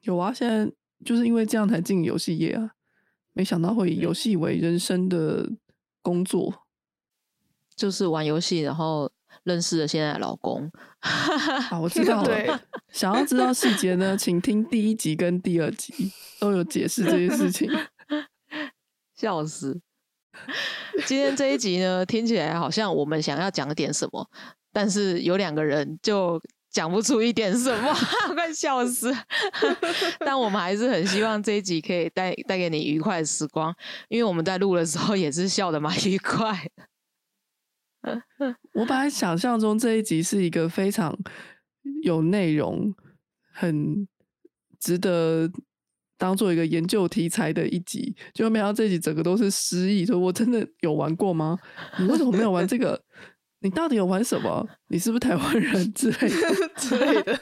[0.01, 0.71] 有啊，现在
[1.03, 2.71] 就是因为这样才进游戏业啊，
[3.33, 5.49] 没想到会以游戏为人生的
[6.03, 6.65] 工作。
[7.75, 9.11] 就是玩游戏，然后
[9.45, 10.69] 认识了现在的老公。
[10.99, 12.61] 好，我 知道对了。
[12.91, 17.71] 想要知道细节呢，请听第一集跟第二集都有解释这些事情。
[19.15, 19.79] 笑死！
[21.05, 24.29] 今天这一集呢，听起来好像我们想要讲点什么，
[24.73, 27.93] 但是有两个人就讲不出一点什么，
[28.33, 29.15] 快笑死！
[30.19, 33.73] 但我们还是很希望这一集可以带带给你愉快的时光，
[34.09, 36.83] 因为我们在录的时候也是笑的蛮愉快的。
[38.73, 41.17] 我本来想象中这一集是一个非常
[42.03, 42.93] 有内容、
[43.51, 44.07] 很
[44.79, 45.49] 值得
[46.17, 50.05] 当做一个研究题材的一集，就没想到这集整个都是失忆。
[50.05, 51.57] 说我真的有玩过吗？
[51.99, 53.03] 你为什么没有玩这个？
[53.65, 54.63] 你到底有玩什么？
[54.89, 56.69] 你是不是台湾人 之类的？
[56.77, 57.39] 之类的。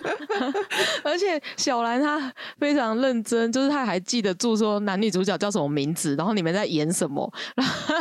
[1.03, 7.95] 而且小兰她非常认真，就是她还记得住说男女主角叫什么名字，然后你们在演什么，然后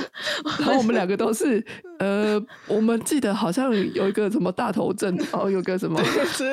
[0.60, 1.64] 然后我们两个都是，
[1.98, 6.00] 呃，我们记得好像有一个什么大头症，然后有个什么，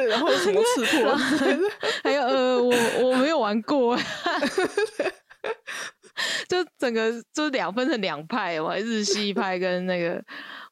[0.10, 1.16] 然后什么刺破
[2.04, 3.96] 还有呃，我我没有玩过，
[6.48, 10.22] 就整个就是两分成两派嘛，日系派跟那个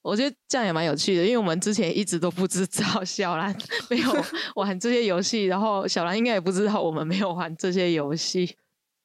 [0.09, 3.53] 我觉得这样也蛮有趣的，因为我们之前一直都不知道 小兰
[3.89, 4.09] 没有
[4.55, 8.55] 玩这些游戏，然后小兰应该也不知道我们没有玩这些游戏。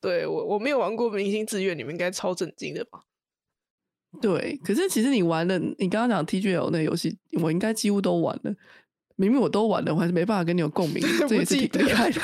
[0.01, 3.01] 对我我没有玩过明星志愿，你们应该超震惊的吧？
[4.21, 8.55] 对，可是其实你玩的，你刚刚讲 TGL 那游戏，我应该几乎都玩了。
[9.17, 12.21] 明明我都玩了，我还是没办法跟你有共鸣， 这也是挺厉害的。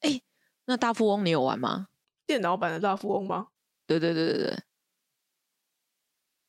[0.00, 0.20] 哎，
[0.66, 1.88] 那大富翁你有玩吗？
[2.26, 3.48] 电脑版的大富翁吗？
[3.98, 4.58] 对对对对对，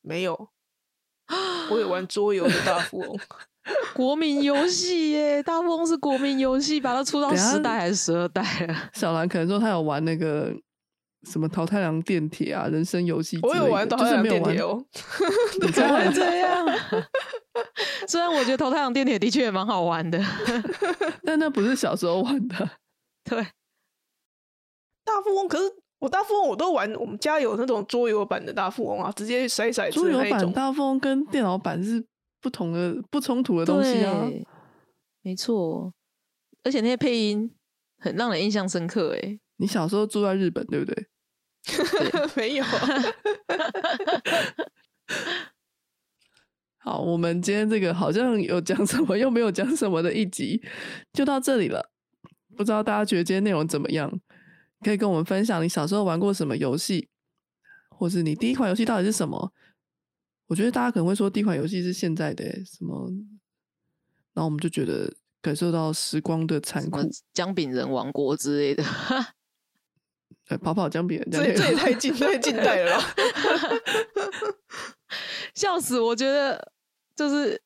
[0.01, 0.49] 没有。
[1.69, 3.19] 我有玩 桌游的大富翁，
[3.95, 5.41] 国民游戏耶！
[5.43, 8.89] 大富翁是国民游戏，把它出到十代还是十二代啊？
[8.93, 10.53] 小兰可能说他有玩那个。
[11.25, 14.85] 什么淘太郎电铁啊，人生游戏，我有玩淘太郎电铁哦。
[15.61, 16.67] 你怎么会这样？
[18.09, 20.21] 虽然我觉得淘太郎电铁的确也蛮好玩的，
[21.23, 22.69] 但那不是小时候玩的。
[23.23, 23.41] 对，
[25.05, 25.73] 大富翁，可是
[26.03, 32.03] 我大富翁我都玩，我们家有那种桌游版的大富翁啊，直接甩骰子桌游版大富翁跟电脑版是
[32.41, 34.29] 不同的、不冲突的东西啊。
[35.21, 35.93] 没错，
[36.61, 37.49] 而且那些配音
[37.99, 39.15] 很让人印象深刻。
[39.15, 41.07] 哎，你小时候住在日本，对不对？
[42.35, 42.65] 没有。
[46.79, 50.61] 好，我们今天这个好像有讲什么，又没有讲什么的一集，
[51.13, 51.91] 就到这里了。
[52.57, 54.11] 不知道大家觉得今天内容怎么样？
[54.84, 57.09] 可以跟我们分享你小时候玩过什么游戏，
[57.89, 59.53] 或是你第一款游戏到底是什么？
[60.47, 63.09] 我觉得大家可能会说第一款游戏是现在的什么，
[64.34, 65.11] 然后我们就觉得
[65.41, 66.99] 感受到时光的残酷，
[67.34, 68.84] 姜饼人王国之类的。
[70.61, 73.01] 跑跑姜饼，这这也太近太近代了，
[75.55, 75.99] 笑死！
[75.99, 76.73] 我觉得
[77.15, 77.59] 就是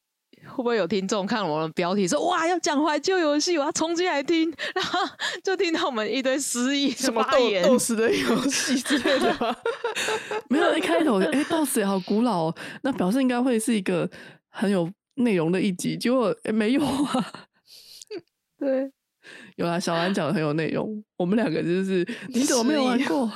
[0.46, 5.00] 会不会有听众看我的标题说哇要讲怀旧游戏，我要冲进来听，然后
[5.44, 9.56] 就听到我们一堆失忆什么斗斗士的游戏之类的吗？
[10.50, 14.10] 没有一开头哎斗士也好古老，哦，那表示应该会是一个
[14.50, 17.34] 很有内容的一集，结果没有啊，
[18.60, 18.92] 对。
[19.58, 21.04] 有啊，小兰讲的很有内容。
[21.18, 23.30] 我们两个就是你怎么没有玩过？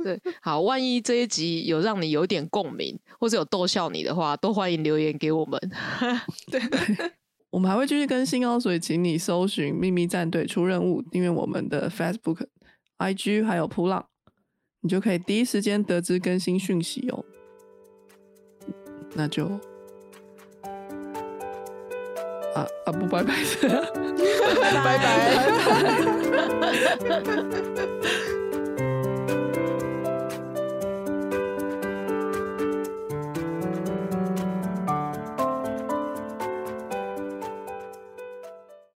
[0.02, 5.60] 对，好，万一这一集有让你有点共鸣，或者有逗笑你的话，都欢迎留言给我们。
[6.50, 6.60] 对，
[7.50, 12.46] 我们还会继续更新哦，所以请你搜寻“秘密战队出任务”，订阅我们的 Facebook、
[12.98, 14.06] IG 还有普朗，
[14.80, 17.24] 你就可以第一时间得知更新讯息哦。
[19.14, 19.60] 那就。
[22.52, 23.32] 啊啊不拜拜，
[24.82, 25.10] 拜拜。